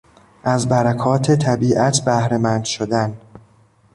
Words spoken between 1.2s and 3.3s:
طبیعت بهرهمند شدن